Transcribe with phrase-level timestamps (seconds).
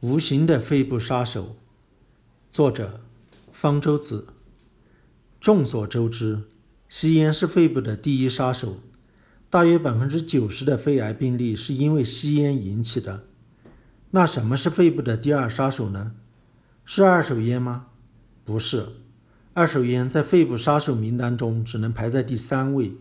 [0.00, 1.56] 无形的肺部杀手，
[2.48, 3.00] 作者
[3.50, 4.28] 方舟子。
[5.40, 6.44] 众所周知，
[6.88, 8.76] 吸烟是肺部的第一杀手，
[9.50, 13.24] 大约百分之九十的肺癌病例是因为吸烟引起的。
[14.12, 16.14] 那什么是肺部的第二杀手呢？
[16.84, 17.86] 是二手烟吗？
[18.44, 18.86] 不是，
[19.52, 22.94] 二手烟在肺部杀手名单中只能排在第三位，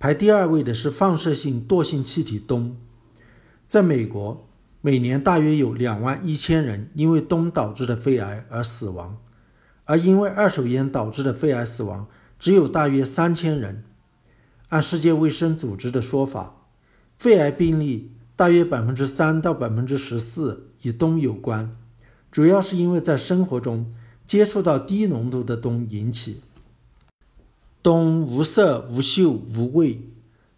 [0.00, 2.74] 排第二位的是放射性惰性气体氡。
[3.68, 4.47] 在美国。
[4.80, 9.18] 每年大约有两万一千人因为氡导致的肺癌而死亡，
[9.84, 12.06] 而因为二手烟导致的肺癌死亡
[12.38, 13.82] 只有大约三千人。
[14.68, 16.66] 按世界卫生组织的说法，
[17.16, 21.76] 肺癌病例大约百分之三到百分之十四与氡有关，
[22.30, 23.92] 主要是因为在生活中
[24.26, 26.42] 接触到低浓度的氡引起。
[27.82, 30.02] 氡无色、无嗅、无味，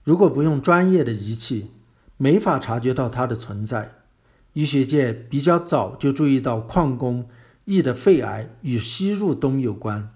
[0.02, 1.70] 如果不用专业的仪器，
[2.16, 3.92] 没法察觉到它的存在。
[4.52, 7.28] 医学界比较早就注意到矿工
[7.66, 10.12] 易的肺癌与吸入氡有关，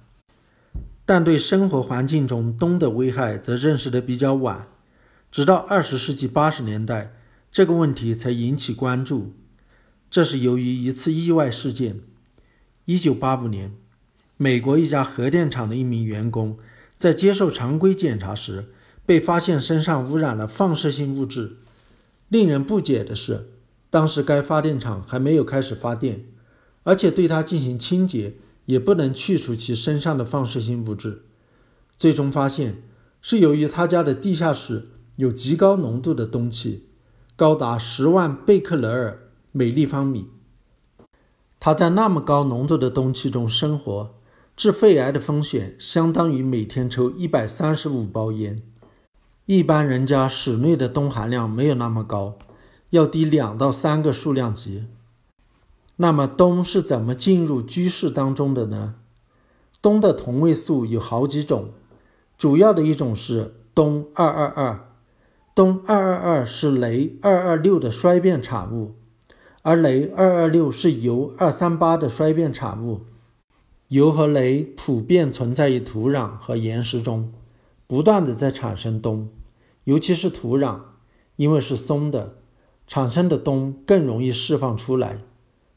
[1.05, 4.67] 但对生活环境中氡的危害则认识的比较晚，
[5.31, 7.13] 直到二十世纪八十年代，
[7.53, 9.35] 这个问题才引起关注。
[10.11, 12.01] 这是由于一次意外事件：
[12.87, 13.73] 一九八五年，
[14.37, 16.59] 美国一家核电厂的一名员工
[16.97, 18.67] 在接受常规检查时，
[19.07, 21.59] 被发现身上污染了放射性物质。
[22.29, 23.51] 令人不解的是。
[23.95, 26.25] 当时该发电厂还没有开始发电，
[26.83, 31.23] 而且对它进行清洁也不能去除其身上的放射性物质。
[31.97, 32.83] 最终发现
[33.23, 36.89] 是由于他家的地下室有极高浓度的氡气，
[37.37, 40.27] 高达十万贝克勒尔每立方米。
[41.61, 44.13] 他在那么高浓度的氡气中生活，
[44.57, 48.61] 致肺癌的风险相当于每天抽一百三十五包烟。
[49.47, 52.37] 一般人家室内的氡含量没有那么高。
[52.95, 54.87] 要低两到三个数量级。
[55.97, 58.95] 那么氡是怎么进入居室当中的呢？
[59.83, 61.71] 氡的同位素有好几种，
[62.39, 64.89] 主要的一种是氡二二二。
[65.57, 68.95] 氡二二二是镭二二六的衰变产物，
[69.63, 73.01] 而镭二二六是铀二三八的衰变产物。
[73.89, 77.33] 铀和镭普遍存在于土壤和岩石中，
[77.89, 79.27] 不断的在产生氡，
[79.83, 80.79] 尤其是土壤，
[81.35, 82.37] 因为是松的。
[82.87, 85.21] 产生的氡更容易释放出来，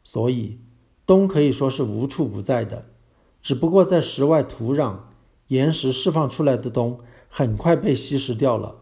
[0.03, 0.59] 所以
[1.06, 2.85] 氡可以说是无处不在的。
[3.41, 4.97] 只不过在室外土壤、
[5.47, 6.97] 岩石释放出来的氡
[7.29, 8.75] 很快被稀释掉了，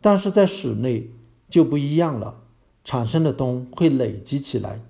[0.00, 1.10] 但是在室内
[1.48, 2.42] 就不一样了，
[2.84, 4.82] 产生的氡会累积起来，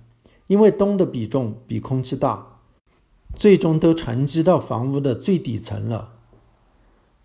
[0.47, 2.59] 因为氡的比重比空气大，
[3.35, 6.13] 最终都沉积到房屋的最底层了。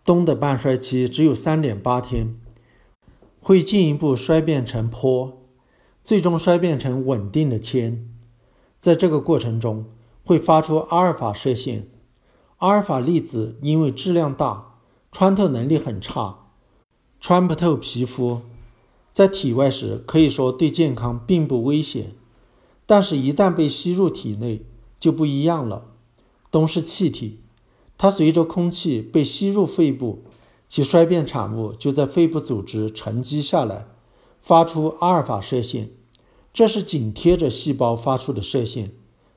[0.04, 2.36] 氡的半衰期只有三点八天。
[3.44, 5.32] 会进一步衰变成钋，
[6.04, 8.08] 最终衰变成稳定的铅。
[8.78, 9.86] 在这个过程中，
[10.24, 11.88] 会发出阿尔法射线。
[12.58, 14.76] 阿尔法粒子因为质量大，
[15.10, 16.50] 穿透能力很差，
[17.18, 18.42] 穿不透皮肤，
[19.12, 22.12] 在体外时可以说对健康并不危险。
[22.86, 24.64] 但是，一旦被吸入体内，
[25.00, 25.86] 就不一样了。
[26.48, 27.40] 都是气体，
[27.98, 30.22] 它随着空气被吸入肺部。
[30.72, 33.88] 其衰变产物就在肺部组织沉积下来，
[34.40, 35.90] 发出阿尔法射线，
[36.50, 38.92] 这是紧贴着细胞发出的射线，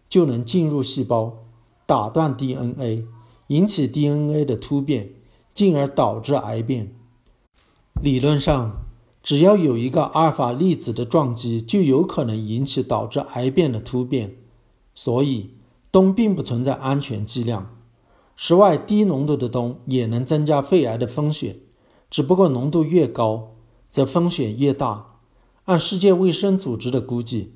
[0.08, 1.40] 就能进入细胞，
[1.86, 3.04] 打断 DNA，
[3.48, 5.10] 引起 DNA 的突变，
[5.54, 6.96] 进而导致癌变。
[8.02, 8.86] 理论上，
[9.22, 14.38] 只要有一个阿尔法粒子的撞击，就有可能引起导致癌变的突变。
[14.96, 15.50] 所以，
[15.92, 17.75] 氡并不存在安全剂量。
[18.36, 21.58] 室外低浓度的氡也能增加肺癌的风险，
[22.10, 23.56] 只不过浓度越高，
[23.90, 25.20] 则风险越大。
[25.64, 27.54] 按世界卫生组织的估计，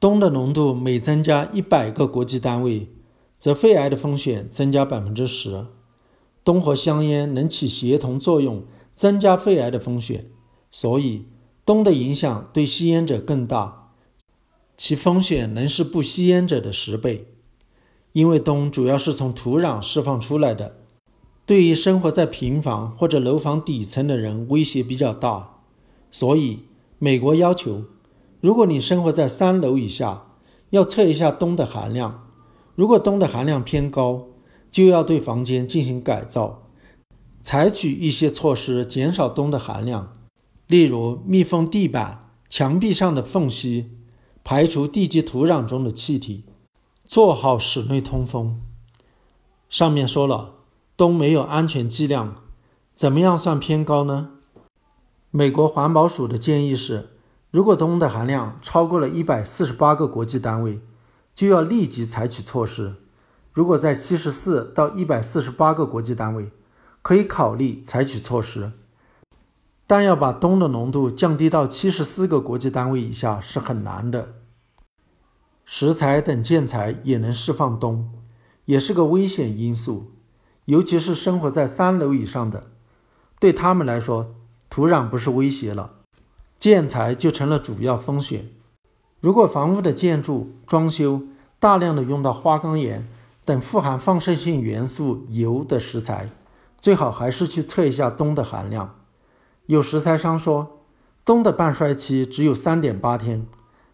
[0.00, 2.88] 氡的浓度每增加一百个国际单位，
[3.36, 5.66] 则肺癌的风险增加百分之十。
[6.44, 8.64] 氡和香烟能起协同作用，
[8.94, 10.30] 增加肺癌的风险，
[10.72, 11.26] 所以
[11.66, 13.92] 氡的影响对吸烟者更大，
[14.74, 17.26] 其风险能是不吸烟者的十倍。
[18.18, 20.74] 因为氡主要是从土壤释放出来的，
[21.46, 25.60] 对于生活在平房或者楼房底层的人威胁比较大，
[26.10, 26.64] 所以
[26.98, 27.84] 美国要求，
[28.40, 30.22] 如果你生活在三楼以下，
[30.70, 32.26] 要测一下氡的含量，
[32.74, 34.26] 如果氡的含量偏高，
[34.72, 36.64] 就要对房间进行改造，
[37.40, 40.16] 采取一些措施减少氡的含量，
[40.66, 43.90] 例如密封地板、墙壁上的缝隙，
[44.42, 46.42] 排除地基土壤中的气体。
[47.08, 48.60] 做好室内通风。
[49.70, 50.56] 上面说了，
[50.94, 52.34] 氡没有安全剂量，
[52.94, 54.32] 怎么样算偏高呢？
[55.30, 57.08] 美国环保署的建议是，
[57.50, 60.82] 如果氡的含量超过了一百四十八个国际单位，
[61.34, 62.96] 就要立即采取措施；
[63.54, 66.50] 如果在七十四到一百四十八个国际单位，
[67.00, 68.72] 可以考虑采取措施。
[69.86, 74.34] 但要把氡的浓度降低到七十四个国际单位以下是很难的。
[75.70, 78.04] 石材等建材也能释放氡，
[78.64, 80.12] 也是个危险因素，
[80.64, 82.68] 尤其是生活在三楼以上的，
[83.38, 84.34] 对他们来说，
[84.70, 85.90] 土壤不是威胁了。
[86.58, 88.48] 建材就成了主要风险。
[89.20, 91.20] 如果房屋的建筑装修
[91.58, 93.06] 大量的用到花岗岩
[93.44, 96.30] 等富含放射性元素铀的石材，
[96.80, 98.94] 最好还是去测一下氡的含量。
[99.66, 100.78] 有石材商说，
[101.26, 103.46] 氡的半衰期只有三点八天，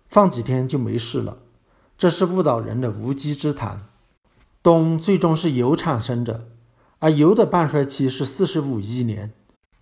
[0.06, 1.38] 放几天就没事了，
[1.96, 3.87] 这是误导人的无稽之谈。
[4.62, 6.46] 氡最终是铀产生的，
[6.99, 9.32] 而铀的半衰期是四十五亿年。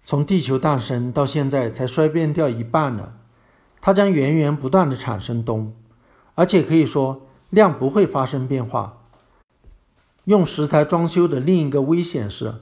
[0.04, 3.12] 从地球诞生到现在才衰变掉一半呢，
[3.80, 5.70] 它将源源不断的产生氡，
[6.34, 9.04] 而且可以说量不会发生变化。
[10.24, 12.54] 用石材装修的另一个危险是，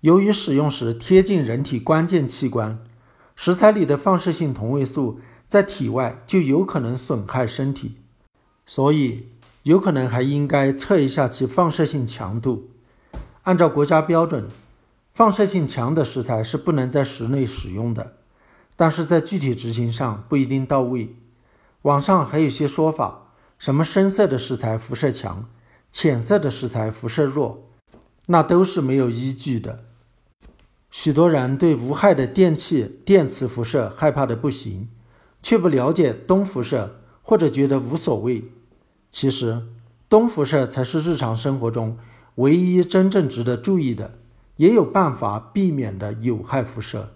[0.00, 2.78] 由于使用时贴近人体关键器官，
[3.34, 7.96] 石材里的放射性同位素在体外就有可能损害身体，
[8.68, 9.26] 所以
[9.62, 12.68] 有可能还应该测一下其放射性强度，
[13.44, 14.46] 按照国家标准。
[15.14, 18.12] 放射性强的食材是不能在室内使用的，
[18.76, 21.16] 但是在具体执行上不一定到位。
[21.82, 25.48] 网上还有些说法，什么深色的食材辐射强，
[25.90, 27.66] 浅色的食材辐射弱，
[28.26, 29.84] 那都是没有依据的。
[30.90, 34.88] 许多人对无害的电器、电磁辐射害怕的不行，
[35.42, 38.44] 却不了解氡辐射，或者觉得无所谓。
[39.10, 39.62] 其实，
[40.08, 41.98] 氡辐射才是日常生活中
[42.36, 44.18] 唯一真正值得注意的。
[44.56, 47.14] 也有办法避免的有害辐射。